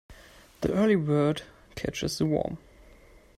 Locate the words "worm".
2.25-2.57